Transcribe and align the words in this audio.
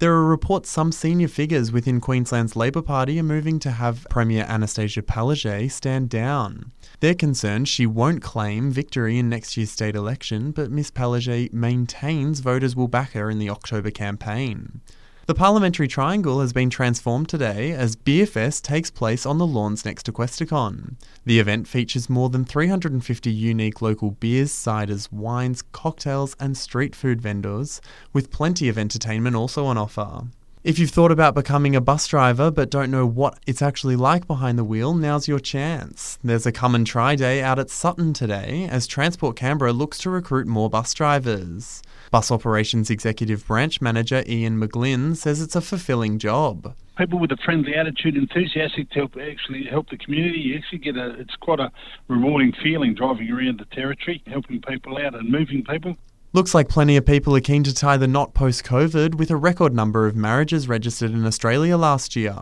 There 0.00 0.12
are 0.12 0.24
reports 0.24 0.70
some 0.70 0.90
senior 0.90 1.28
figures 1.28 1.70
within 1.70 2.00
Queensland's 2.00 2.56
Labor 2.56 2.82
Party 2.82 3.18
are 3.20 3.22
moving 3.22 3.60
to 3.60 3.70
have 3.70 4.06
Premier 4.10 4.44
Annastacia 4.44 5.02
Palaszczuk 5.02 5.70
stand 5.70 6.08
down. 6.08 6.72
They're 6.98 7.14
concerned 7.14 7.68
she 7.68 7.86
won't 7.86 8.20
claim 8.20 8.72
victory 8.72 9.18
in 9.18 9.28
next 9.28 9.56
year's 9.56 9.70
state 9.70 9.94
election, 9.94 10.50
but 10.50 10.72
Ms 10.72 10.90
Palaszczuk 10.90 11.52
maintains 11.52 12.40
voters 12.40 12.74
will 12.74 12.88
back 12.88 13.12
her 13.12 13.30
in 13.30 13.38
the 13.38 13.50
October 13.50 13.92
campaign. 13.92 14.80
The 15.26 15.34
Parliamentary 15.34 15.88
Triangle 15.88 16.40
has 16.42 16.52
been 16.52 16.68
transformed 16.68 17.30
today 17.30 17.72
as 17.72 17.96
Beerfest 17.96 18.60
takes 18.60 18.90
place 18.90 19.24
on 19.24 19.38
the 19.38 19.46
lawns 19.46 19.82
next 19.82 20.02
to 20.02 20.12
Questacon. 20.12 20.96
The 21.24 21.40
event 21.40 21.66
features 21.66 22.10
more 22.10 22.28
than 22.28 22.44
350 22.44 23.30
unique 23.30 23.80
local 23.80 24.10
beers, 24.10 24.52
ciders, 24.52 25.10
wines, 25.10 25.62
cocktails, 25.62 26.36
and 26.38 26.58
street 26.58 26.94
food 26.94 27.22
vendors, 27.22 27.80
with 28.12 28.30
plenty 28.30 28.68
of 28.68 28.76
entertainment 28.76 29.34
also 29.34 29.64
on 29.64 29.78
offer. 29.78 30.24
If 30.64 30.78
you've 30.78 30.88
thought 30.88 31.12
about 31.12 31.34
becoming 31.34 31.76
a 31.76 31.80
bus 31.82 32.06
driver 32.08 32.50
but 32.50 32.70
don't 32.70 32.90
know 32.90 33.04
what 33.04 33.38
it's 33.46 33.60
actually 33.60 33.96
like 33.96 34.26
behind 34.26 34.58
the 34.58 34.64
wheel, 34.64 34.94
now's 34.94 35.28
your 35.28 35.38
chance. 35.38 36.18
There's 36.24 36.46
a 36.46 36.52
come 36.52 36.74
and 36.74 36.86
try 36.86 37.16
day 37.16 37.42
out 37.42 37.58
at 37.58 37.68
Sutton 37.68 38.14
today 38.14 38.66
as 38.70 38.86
Transport 38.86 39.36
Canberra 39.36 39.74
looks 39.74 39.98
to 39.98 40.08
recruit 40.08 40.46
more 40.46 40.70
bus 40.70 40.94
drivers. 40.94 41.82
Bus 42.10 42.30
Operations 42.30 42.88
Executive 42.88 43.46
Branch 43.46 43.78
Manager 43.82 44.24
Ian 44.26 44.58
McGlynn 44.58 45.18
says 45.18 45.42
it's 45.42 45.54
a 45.54 45.60
fulfilling 45.60 46.18
job. 46.18 46.74
People 46.96 47.18
with 47.18 47.32
a 47.32 47.36
friendly 47.44 47.74
attitude, 47.74 48.16
enthusiastic 48.16 48.88
to 48.92 49.00
help 49.00 49.18
actually 49.18 49.64
help 49.64 49.90
the 49.90 49.98
community. 49.98 50.38
You 50.38 50.56
actually 50.56 50.78
get 50.78 50.96
a, 50.96 51.10
it's 51.20 51.36
quite 51.36 51.60
a 51.60 51.70
rewarding 52.08 52.54
feeling 52.62 52.94
driving 52.94 53.30
around 53.30 53.60
the 53.60 53.66
territory, 53.66 54.22
helping 54.26 54.62
people 54.62 54.96
out 54.96 55.14
and 55.14 55.30
moving 55.30 55.62
people. 55.62 55.98
Looks 56.34 56.52
like 56.52 56.68
plenty 56.68 56.96
of 56.96 57.06
people 57.06 57.36
are 57.36 57.40
keen 57.40 57.62
to 57.62 57.72
tie 57.72 57.96
the 57.96 58.08
knot 58.08 58.34
post 58.34 58.64
COVID, 58.64 59.14
with 59.14 59.30
a 59.30 59.36
record 59.36 59.72
number 59.72 60.04
of 60.04 60.16
marriages 60.16 60.66
registered 60.66 61.12
in 61.12 61.24
Australia 61.24 61.76
last 61.76 62.16
year. 62.16 62.36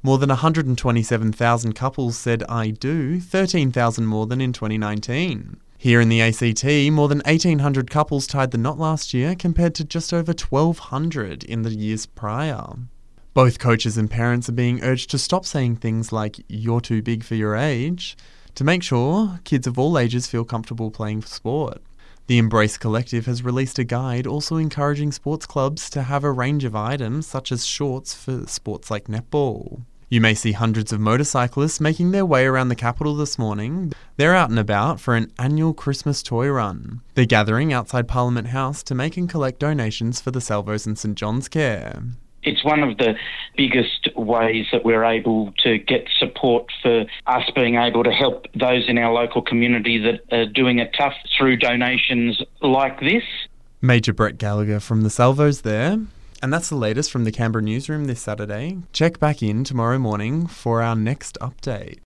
More 0.00 0.16
than 0.16 0.28
127,000 0.28 1.72
couples 1.72 2.16
said 2.16 2.44
I 2.48 2.70
do, 2.70 3.18
13,000 3.18 4.06
more 4.06 4.28
than 4.28 4.40
in 4.40 4.52
2019. 4.52 5.56
Here 5.76 6.00
in 6.00 6.08
the 6.08 6.22
ACT, 6.22 6.92
more 6.92 7.08
than 7.08 7.20
1,800 7.26 7.90
couples 7.90 8.28
tied 8.28 8.52
the 8.52 8.58
knot 8.58 8.78
last 8.78 9.12
year 9.12 9.34
compared 9.34 9.74
to 9.74 9.84
just 9.84 10.14
over 10.14 10.30
1,200 10.30 11.42
in 11.42 11.62
the 11.62 11.74
years 11.74 12.06
prior. 12.06 12.64
Both 13.34 13.58
coaches 13.58 13.98
and 13.98 14.08
parents 14.08 14.48
are 14.50 14.52
being 14.52 14.84
urged 14.84 15.10
to 15.10 15.18
stop 15.18 15.44
saying 15.44 15.76
things 15.76 16.12
like, 16.12 16.36
you're 16.46 16.80
too 16.80 17.02
big 17.02 17.24
for 17.24 17.34
your 17.34 17.56
age, 17.56 18.16
to 18.54 18.62
make 18.62 18.84
sure 18.84 19.40
kids 19.42 19.66
of 19.66 19.80
all 19.80 19.98
ages 19.98 20.28
feel 20.28 20.44
comfortable 20.44 20.92
playing 20.92 21.22
sport. 21.22 21.82
The 22.28 22.38
Embrace 22.38 22.78
Collective 22.78 23.26
has 23.26 23.42
released 23.42 23.78
a 23.78 23.84
guide 23.84 24.26
also 24.26 24.56
encouraging 24.56 25.12
sports 25.12 25.44
clubs 25.44 25.90
to 25.90 26.02
have 26.04 26.24
a 26.24 26.30
range 26.30 26.64
of 26.64 26.76
items 26.76 27.26
such 27.26 27.50
as 27.50 27.66
shorts 27.66 28.14
for 28.14 28.46
sports 28.46 28.90
like 28.90 29.06
netball. 29.06 29.82
You 30.08 30.20
may 30.20 30.34
see 30.34 30.52
hundreds 30.52 30.92
of 30.92 31.00
motorcyclists 31.00 31.80
making 31.80 32.10
their 32.10 32.26
way 32.26 32.44
around 32.44 32.68
the 32.68 32.76
capital 32.76 33.16
this 33.16 33.38
morning. 33.38 33.92
They're 34.18 34.34
out 34.34 34.50
and 34.50 34.58
about 34.58 35.00
for 35.00 35.16
an 35.16 35.32
annual 35.38 35.72
Christmas 35.72 36.22
toy 36.22 36.48
run. 36.48 37.00
They're 37.14 37.24
gathering 37.24 37.72
outside 37.72 38.08
Parliament 38.08 38.48
House 38.48 38.82
to 38.84 38.94
make 38.94 39.16
and 39.16 39.28
collect 39.28 39.58
donations 39.58 40.20
for 40.20 40.30
the 40.30 40.42
Salvos 40.42 40.86
and 40.86 40.98
St 40.98 41.16
John's 41.16 41.48
Care. 41.48 42.02
It's 42.42 42.64
one 42.64 42.82
of 42.82 42.98
the 42.98 43.14
biggest 43.56 44.08
ways 44.16 44.66
that 44.72 44.84
we're 44.84 45.04
able 45.04 45.52
to 45.64 45.78
get 45.78 46.08
support 46.18 46.66
for 46.82 47.04
us 47.26 47.50
being 47.54 47.76
able 47.76 48.04
to 48.04 48.10
help 48.12 48.46
those 48.54 48.88
in 48.88 48.98
our 48.98 49.12
local 49.12 49.42
community 49.42 49.98
that 49.98 50.36
are 50.36 50.46
doing 50.46 50.78
it 50.78 50.94
tough 50.96 51.14
through 51.36 51.56
donations 51.56 52.42
like 52.60 53.00
this. 53.00 53.24
Major 53.80 54.12
Brett 54.12 54.38
Gallagher 54.38 54.80
from 54.80 55.02
the 55.02 55.10
Salvos 55.10 55.62
there. 55.62 55.98
And 56.42 56.52
that's 56.52 56.68
the 56.68 56.76
latest 56.76 57.12
from 57.12 57.22
the 57.22 57.30
Canberra 57.30 57.62
newsroom 57.62 58.06
this 58.06 58.20
Saturday. 58.20 58.78
Check 58.92 59.20
back 59.20 59.44
in 59.44 59.62
tomorrow 59.62 59.98
morning 59.98 60.48
for 60.48 60.82
our 60.82 60.96
next 60.96 61.38
update. 61.40 62.00